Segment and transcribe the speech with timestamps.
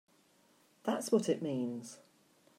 [0.83, 1.99] That's what it means!